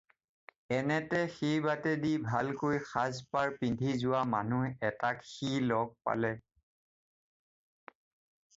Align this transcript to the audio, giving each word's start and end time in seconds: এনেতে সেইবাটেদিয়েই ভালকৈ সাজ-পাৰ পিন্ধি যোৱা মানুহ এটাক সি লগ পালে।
এনেতে 0.75 1.19
সেইবাটেদিয়েই 1.33 2.21
ভালকৈ 2.31 2.79
সাজ-পাৰ 2.93 3.53
পিন্ধি 3.59 3.93
যোৱা 4.05 4.23
মানুহ 4.31 4.73
এটাক 4.89 5.23
সি 5.33 5.61
লগ 5.73 5.95
পালে। 6.09 6.35